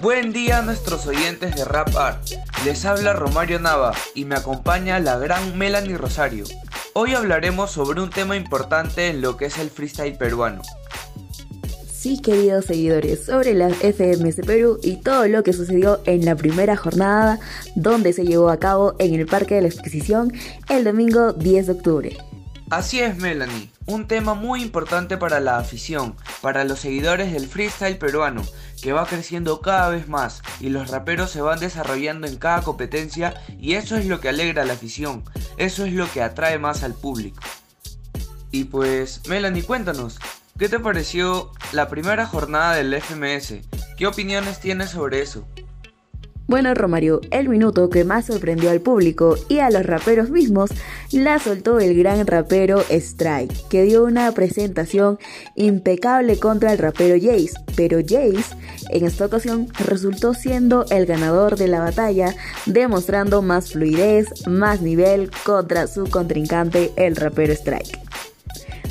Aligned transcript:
Buen 0.00 0.32
día 0.32 0.58
a 0.58 0.62
nuestros 0.62 1.06
oyentes 1.06 1.54
de 1.54 1.64
Rap 1.64 1.96
Art. 1.96 2.22
Les 2.64 2.84
habla 2.84 3.12
Romario 3.12 3.60
Nava 3.60 3.92
y 4.14 4.24
me 4.24 4.34
acompaña 4.34 4.98
la 4.98 5.16
gran 5.18 5.56
Melanie 5.56 5.96
Rosario. 5.96 6.44
Hoy 6.92 7.14
hablaremos 7.14 7.70
sobre 7.70 8.00
un 8.00 8.10
tema 8.10 8.36
importante 8.36 9.08
en 9.08 9.20
lo 9.20 9.36
que 9.36 9.46
es 9.46 9.58
el 9.58 9.70
freestyle 9.70 10.16
peruano. 10.16 10.62
Sí, 11.88 12.20
queridos 12.20 12.64
seguidores, 12.64 13.26
sobre 13.26 13.54
la 13.54 13.70
FMS 13.70 14.44
Perú 14.44 14.80
y 14.82 14.96
todo 14.96 15.28
lo 15.28 15.44
que 15.44 15.52
sucedió 15.52 16.00
en 16.04 16.24
la 16.24 16.34
primera 16.34 16.76
jornada 16.76 17.38
donde 17.76 18.12
se 18.12 18.24
llevó 18.24 18.50
a 18.50 18.58
cabo 18.58 18.96
en 18.98 19.14
el 19.14 19.26
Parque 19.26 19.54
de 19.54 19.62
la 19.62 19.68
Exposición 19.68 20.32
el 20.68 20.82
domingo 20.82 21.32
10 21.32 21.66
de 21.66 21.72
octubre. 21.72 22.16
Así 22.70 23.00
es, 23.00 23.16
Melanie, 23.18 23.70
un 23.86 24.06
tema 24.06 24.34
muy 24.34 24.62
importante 24.62 25.16
para 25.16 25.40
la 25.40 25.58
afición, 25.58 26.14
para 26.40 26.64
los 26.64 26.80
seguidores 26.80 27.32
del 27.32 27.46
freestyle 27.46 27.98
peruano, 27.98 28.42
que 28.82 28.92
va 28.92 29.06
creciendo 29.06 29.60
cada 29.60 29.88
vez 29.88 30.08
más 30.08 30.42
y 30.60 30.68
los 30.68 30.90
raperos 30.90 31.30
se 31.30 31.40
van 31.40 31.60
desarrollando 31.60 32.26
en 32.26 32.36
cada 32.36 32.62
competencia 32.62 33.34
y 33.58 33.74
eso 33.74 33.96
es 33.96 34.06
lo 34.06 34.20
que 34.20 34.28
alegra 34.28 34.62
a 34.62 34.66
la 34.66 34.74
afición, 34.74 35.24
eso 35.56 35.84
es 35.84 35.92
lo 35.92 36.10
que 36.10 36.22
atrae 36.22 36.58
más 36.58 36.82
al 36.82 36.94
público. 36.94 37.40
Y 38.50 38.64
pues, 38.64 39.22
Melanie, 39.28 39.62
cuéntanos, 39.62 40.18
¿qué 40.58 40.68
te 40.68 40.78
pareció 40.78 41.50
la 41.72 41.88
primera 41.88 42.26
jornada 42.26 42.74
del 42.74 42.92
FMS? 43.00 43.54
¿Qué 43.96 44.06
opiniones 44.06 44.60
tienes 44.60 44.90
sobre 44.90 45.22
eso? 45.22 45.46
Bueno, 46.52 46.74
Romario, 46.74 47.22
el 47.30 47.48
minuto 47.48 47.88
que 47.88 48.04
más 48.04 48.26
sorprendió 48.26 48.70
al 48.70 48.82
público 48.82 49.38
y 49.48 49.60
a 49.60 49.70
los 49.70 49.86
raperos 49.86 50.28
mismos 50.28 50.68
la 51.10 51.38
soltó 51.38 51.80
el 51.80 51.96
gran 51.96 52.26
rapero 52.26 52.84
Strike, 52.90 53.68
que 53.70 53.84
dio 53.84 54.04
una 54.04 54.30
presentación 54.32 55.18
impecable 55.56 56.38
contra 56.38 56.72
el 56.72 56.78
rapero 56.78 57.14
Jace, 57.14 57.54
pero 57.74 58.00
Jace 58.00 58.54
en 58.90 59.06
esta 59.06 59.24
ocasión 59.24 59.68
resultó 59.78 60.34
siendo 60.34 60.84
el 60.90 61.06
ganador 61.06 61.56
de 61.56 61.68
la 61.68 61.80
batalla, 61.80 62.34
demostrando 62.66 63.40
más 63.40 63.72
fluidez, 63.72 64.46
más 64.46 64.82
nivel 64.82 65.30
contra 65.46 65.86
su 65.86 66.10
contrincante, 66.10 66.92
el 66.96 67.16
rapero 67.16 67.54
Strike. 67.54 68.11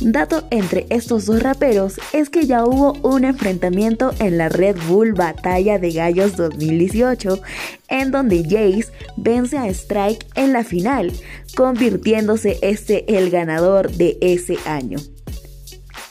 Dato 0.00 0.44
entre 0.50 0.86
estos 0.88 1.26
dos 1.26 1.42
raperos 1.42 2.00
es 2.14 2.30
que 2.30 2.46
ya 2.46 2.64
hubo 2.64 2.94
un 3.02 3.24
enfrentamiento 3.24 4.12
en 4.18 4.38
la 4.38 4.48
Red 4.48 4.76
Bull 4.88 5.12
Batalla 5.12 5.78
de 5.78 5.92
Gallos 5.92 6.36
2018, 6.36 7.42
en 7.88 8.10
donde 8.10 8.42
Jace 8.42 8.90
vence 9.18 9.58
a 9.58 9.66
Strike 9.68 10.26
en 10.36 10.54
la 10.54 10.64
final, 10.64 11.12
convirtiéndose 11.54 12.58
este 12.62 13.18
el 13.18 13.28
ganador 13.28 13.90
de 13.92 14.16
ese 14.22 14.56
año. 14.64 14.96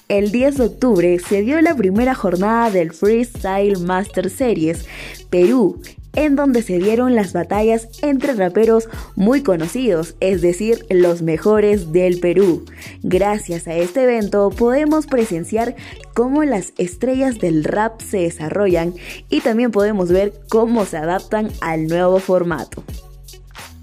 El 0.07 0.31
10 0.31 0.57
de 0.57 0.63
octubre 0.65 1.19
se 1.19 1.41
dio 1.41 1.59
la 1.59 1.75
primera 1.75 2.13
jornada 2.13 2.69
del 2.69 2.93
Freestyle 2.93 3.79
Master 3.79 4.29
Series 4.29 4.85
Perú, 5.31 5.81
en 6.19 6.35
donde 6.35 6.63
se 6.63 6.79
dieron 6.79 7.15
las 7.15 7.31
batallas 7.31 7.87
entre 8.01 8.33
raperos 8.33 8.89
muy 9.15 9.41
conocidos, 9.41 10.15
es 10.19 10.41
decir, 10.41 10.85
los 10.89 11.21
mejores 11.21 11.93
del 11.93 12.19
Perú. 12.19 12.65
Gracias 13.03 13.67
a 13.67 13.73
este 13.75 14.03
evento 14.03 14.49
podemos 14.49 15.07
presenciar 15.07 15.77
cómo 16.13 16.43
las 16.43 16.73
estrellas 16.77 17.39
del 17.39 17.63
rap 17.63 18.01
se 18.01 18.17
desarrollan 18.17 18.93
y 19.29 19.39
también 19.39 19.71
podemos 19.71 20.11
ver 20.11 20.33
cómo 20.49 20.83
se 20.83 20.97
adaptan 20.97 21.53
al 21.61 21.87
nuevo 21.87 22.19
formato. 22.19 22.83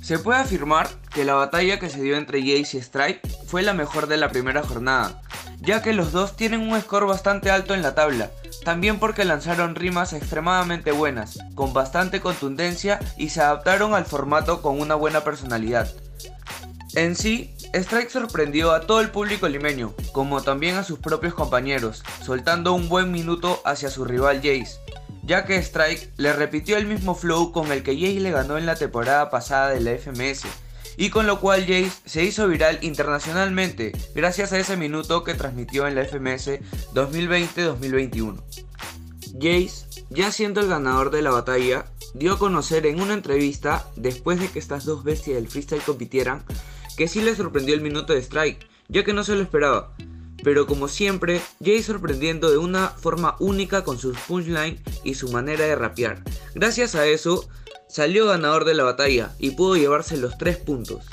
Se 0.02 0.18
puede 0.18 0.38
afirmar 0.38 0.88
que 1.14 1.24
la 1.24 1.34
batalla 1.34 1.78
que 1.78 1.88
se 1.88 2.02
dio 2.02 2.18
entre 2.18 2.40
Jace 2.40 2.76
y 2.76 2.82
Stripe 2.82 3.20
fue 3.46 3.62
la 3.62 3.72
mejor 3.72 4.08
de 4.08 4.18
la 4.18 4.30
primera 4.30 4.62
jornada, 4.62 5.22
ya 5.62 5.80
que 5.80 5.94
los 5.94 6.12
dos 6.12 6.36
tienen 6.36 6.60
un 6.60 6.78
score 6.78 7.06
bastante 7.06 7.50
alto 7.50 7.72
en 7.72 7.80
la 7.80 7.94
tabla, 7.94 8.30
también 8.66 8.98
porque 8.98 9.24
lanzaron 9.24 9.76
rimas 9.76 10.12
extremadamente 10.12 10.90
buenas, 10.90 11.38
con 11.54 11.72
bastante 11.72 12.20
contundencia 12.20 12.98
y 13.16 13.28
se 13.28 13.40
adaptaron 13.40 13.94
al 13.94 14.06
formato 14.06 14.60
con 14.60 14.80
una 14.80 14.96
buena 14.96 15.22
personalidad. 15.22 15.88
En 16.96 17.14
sí, 17.14 17.54
Strike 17.72 18.10
sorprendió 18.10 18.72
a 18.72 18.80
todo 18.80 19.00
el 19.00 19.12
público 19.12 19.46
limeño, 19.46 19.94
como 20.10 20.42
también 20.42 20.74
a 20.74 20.82
sus 20.82 20.98
propios 20.98 21.32
compañeros, 21.32 22.02
soltando 22.24 22.72
un 22.72 22.88
buen 22.88 23.12
minuto 23.12 23.62
hacia 23.64 23.88
su 23.88 24.04
rival 24.04 24.38
Jace, 24.38 24.80
ya 25.22 25.44
que 25.44 25.58
Strike 25.58 26.14
le 26.16 26.32
repitió 26.32 26.76
el 26.76 26.86
mismo 26.86 27.14
flow 27.14 27.52
con 27.52 27.70
el 27.70 27.84
que 27.84 27.94
Jace 27.94 28.18
le 28.18 28.32
ganó 28.32 28.58
en 28.58 28.66
la 28.66 28.74
temporada 28.74 29.30
pasada 29.30 29.68
de 29.68 29.80
la 29.80 29.92
FMS, 29.92 30.42
y 30.96 31.10
con 31.10 31.26
lo 31.26 31.40
cual 31.40 31.62
Jace 31.62 31.92
se 32.04 32.24
hizo 32.24 32.48
viral 32.48 32.78
internacionalmente 32.82 33.92
gracias 34.14 34.52
a 34.52 34.58
ese 34.58 34.76
minuto 34.76 35.24
que 35.24 35.34
transmitió 35.34 35.86
en 35.86 35.94
la 35.94 36.04
FMS 36.04 36.60
2020-2021. 36.94 38.42
Jace, 39.34 40.04
ya 40.10 40.32
siendo 40.32 40.60
el 40.60 40.68
ganador 40.68 41.10
de 41.10 41.22
la 41.22 41.30
batalla, 41.30 41.86
dio 42.14 42.34
a 42.34 42.38
conocer 42.38 42.86
en 42.86 43.00
una 43.00 43.14
entrevista, 43.14 43.86
después 43.96 44.40
de 44.40 44.48
que 44.48 44.58
estas 44.58 44.84
dos 44.84 45.04
bestias 45.04 45.36
del 45.36 45.48
freestyle 45.48 45.82
compitieran, 45.82 46.44
que 46.96 47.08
sí 47.08 47.20
le 47.20 47.36
sorprendió 47.36 47.74
el 47.74 47.82
minuto 47.82 48.14
de 48.14 48.22
Strike, 48.22 48.66
ya 48.88 49.04
que 49.04 49.12
no 49.12 49.24
se 49.24 49.34
lo 49.34 49.42
esperaba, 49.42 49.94
pero 50.42 50.66
como 50.66 50.88
siempre, 50.88 51.40
Jay 51.64 51.82
sorprendiendo 51.82 52.50
de 52.50 52.58
una 52.58 52.88
forma 52.88 53.36
única 53.40 53.84
con 53.84 53.98
sus 53.98 54.16
punchline 54.16 54.80
y 55.02 55.14
su 55.14 55.28
manera 55.30 55.64
de 55.64 55.74
rapear. 55.74 56.22
Gracias 56.54 56.94
a 56.94 57.06
eso, 57.06 57.48
salió 57.88 58.26
ganador 58.26 58.64
de 58.64 58.74
la 58.74 58.84
batalla 58.84 59.30
y 59.38 59.52
pudo 59.52 59.76
llevarse 59.76 60.16
los 60.16 60.36
3 60.38 60.58
puntos. 60.58 61.04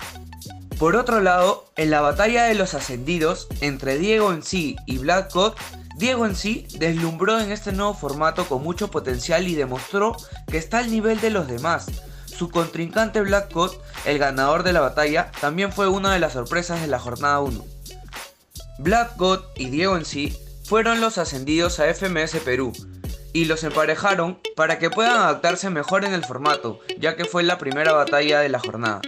Por 0.78 0.96
otro 0.96 1.22
lado, 1.22 1.66
en 1.76 1.92
la 1.92 2.02
batalla 2.02 2.44
de 2.46 2.56
los 2.56 2.74
ascendidos 2.74 3.48
entre 3.62 3.98
Diego 3.98 4.34
en 4.34 4.44
sí 4.44 4.76
y 4.86 4.98
Black 4.98 5.32
Code, 5.32 5.56
Diego 5.98 6.26
en 6.26 6.36
sí 6.36 6.68
deslumbró 6.78 7.40
en 7.40 7.52
este 7.52 7.72
nuevo 7.72 7.94
formato 7.94 8.48
con 8.48 8.64
mucho 8.64 8.90
potencial 8.90 9.48
y 9.48 9.56
demostró 9.56 10.18
que 10.48 10.58
está 10.58 10.80
al 10.80 10.92
nivel 10.92 11.22
de 11.22 11.30
los 11.30 11.48
demás. 11.48 11.86
Su 12.26 12.50
contrincante 12.50 13.22
Black 13.22 13.52
Code, 13.52 13.78
el 14.06 14.18
ganador 14.18 14.64
de 14.64 14.74
la 14.74 14.82
batalla, 14.82 15.32
también 15.40 15.72
fue 15.72 15.88
una 15.88 16.14
de 16.14 16.20
las 16.20 16.34
sorpresas 16.34 16.82
de 16.82 16.88
la 16.88 17.00
jornada 17.00 17.40
1. 17.40 17.64
Black 18.80 19.16
God 19.18 19.40
y 19.56 19.70
Diego 19.70 19.96
en 19.96 20.06
sí 20.06 20.38
fueron 20.66 21.00
los 21.00 21.20
ascendidos 21.20 21.80
a 21.80 21.94
FMS 21.94 22.38
Perú 22.44 22.74
y 23.34 23.46
los 23.46 23.64
emparejaron 23.64 24.40
para 24.56 24.80
que 24.80 24.90
puedan 24.90 25.18
adaptarse 25.18 25.70
mejor 25.70 26.06
en 26.06 26.14
el 26.14 26.24
formato, 26.24 26.80
ya 27.00 27.16
que 27.16 27.26
fue 27.26 27.44
la 27.44 27.58
primera 27.58 27.92
batalla 27.92 28.40
de 28.40 28.50
la 28.50 28.60
jornada. 28.60 29.02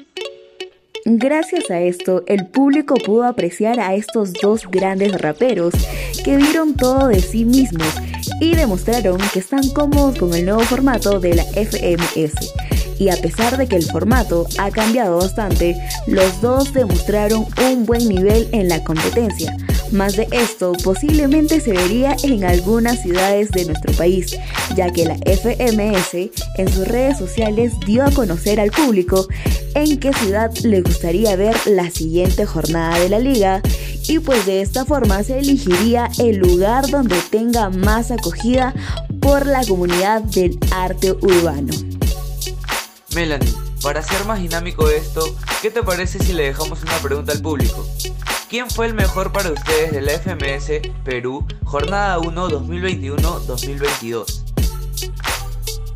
Gracias 1.06 1.70
a 1.70 1.80
esto, 1.82 2.24
el 2.26 2.48
público 2.48 2.96
pudo 2.96 3.26
apreciar 3.26 3.80
a 3.80 3.94
estos 3.94 4.34
dos 4.34 4.66
grandes 4.68 5.22
raperos 5.22 5.76
que 6.24 6.38
dieron 6.38 6.76
todo 6.76 7.08
de 7.10 7.22
sí 7.22 7.46
mismos 7.46 7.94
y 8.42 8.56
demostraron 8.56 9.20
que 9.32 9.38
están 9.38 9.70
cómodos 9.70 10.18
con 10.18 10.34
el 10.34 10.46
nuevo 10.46 10.62
formato 10.62 11.20
de 11.20 11.36
la 11.36 11.44
FMS 11.44 12.54
y 13.00 13.10
a 13.10 13.18
pesar 13.18 13.58
de 13.58 13.68
que 13.68 13.76
el 13.76 13.84
formato 13.84 14.48
ha 14.58 14.72
cambiado 14.72 15.18
bastante, 15.18 15.76
los 16.08 16.42
dos 16.42 16.74
demostraron 16.74 17.46
un 17.62 17.86
buen 17.86 18.08
nivel 18.08 18.48
en 18.52 18.70
la 18.70 18.84
competencia. 18.84 19.56
Más 19.92 20.16
de 20.16 20.28
esto 20.32 20.74
posiblemente 20.84 21.60
se 21.60 21.72
vería 21.72 22.16
en 22.24 22.44
algunas 22.44 23.02
ciudades 23.02 23.52
de 23.52 23.66
nuestro 23.66 23.94
país, 23.94 24.38
ya 24.76 24.92
que 24.92 25.06
la 25.06 25.16
FMS 25.16 26.32
en 26.58 26.68
sus 26.70 26.88
redes 26.88 27.18
sociales 27.18 27.74
dio 27.86 28.04
a 28.04 28.12
conocer 28.12 28.60
al 28.60 28.72
público 28.72 29.28
en 29.76 30.00
qué 30.00 30.14
ciudad 30.14 30.52
le 30.64 30.82
gustaría 30.82 31.36
ver 31.36 31.56
la 31.66 31.90
siguiente 31.92 32.46
jornada 32.46 32.98
de 33.00 33.10
la 33.10 33.20
liga 33.20 33.62
y 34.08 34.20
pues 34.20 34.46
de 34.46 34.62
esta 34.62 34.86
forma 34.86 35.24
se 35.24 35.40
elegiría 35.40 36.10
el 36.18 36.38
lugar 36.38 36.90
donde 36.90 37.20
tenga 37.30 37.70
más 37.70 38.12
acogida 38.12 38.74
por 39.20 39.46
la 39.46 39.66
comunidad 39.66 40.22
del 40.22 40.58
arte 40.72 41.12
urbano. 41.12 41.74
Melanie, 43.14 43.54
para 43.82 44.00
hacer 44.00 44.26
más 44.26 44.42
dinámico 44.42 44.90
esto, 44.90 45.22
¿qué 45.62 45.72
te 45.72 45.84
parece 45.84 46.20
si 46.20 46.34
le 46.34 46.44
dejamos 46.44 46.82
una 46.84 46.98
pregunta 46.98 47.32
al 47.32 47.42
público? 47.42 47.86
¿Quién 48.50 48.70
fue 48.70 48.86
el 48.86 48.94
mejor 48.94 49.32
para 49.32 49.52
ustedes 49.52 49.92
de 49.92 50.02
la 50.02 50.12
FMS 50.20 50.88
Perú 51.04 51.46
Jornada 51.64 52.20
1 52.20 52.50
2021-2022? 52.50 54.44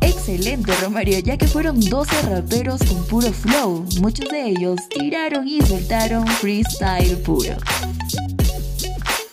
Excelente 0.00 0.74
Romario, 0.82 1.20
ya 1.20 1.36
que 1.36 1.46
fueron 1.46 1.78
12 1.78 2.22
raperos 2.22 2.80
con 2.82 3.06
puro 3.06 3.32
flow. 3.32 3.84
Muchos 4.00 4.28
de 4.30 4.48
ellos 4.48 4.80
tiraron 4.88 5.46
y 5.46 5.62
soltaron 5.62 6.26
freestyle 6.26 7.16
puro. 7.18 7.54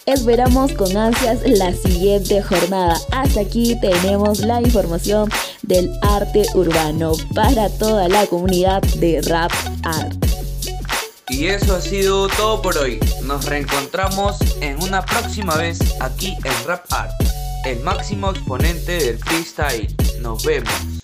Esperamos 0.06 0.74
con 0.74 0.96
ansias 0.96 1.40
la 1.46 1.74
siguiente 1.74 2.44
jornada. 2.44 2.98
Hasta 3.12 3.42
aquí 3.42 3.76
tenemos 3.82 4.40
la 4.42 4.62
información 4.62 5.30
del 5.64 5.92
arte 6.04 6.46
urbano 6.54 7.14
para 7.34 7.68
toda 7.70 8.08
la 8.08 8.28
comunidad 8.28 8.82
de 9.00 9.22
Rap 9.22 9.52
Art. 9.84 10.27
Y 11.30 11.48
eso 11.48 11.76
ha 11.76 11.82
sido 11.82 12.28
todo 12.30 12.62
por 12.62 12.78
hoy. 12.78 13.00
Nos 13.24 13.46
reencontramos 13.46 14.38
en 14.62 14.82
una 14.82 15.06
próxima 15.06 15.56
vez 15.56 15.80
aquí 16.00 16.38
en 16.44 16.68
Rap 16.68 16.86
Art, 16.92 17.12
el 17.66 17.82
máximo 17.82 18.32
exponente 18.32 18.98
del 18.98 19.20
freestyle. 19.20 19.94
Nos 20.22 20.44
vemos. 20.46 20.97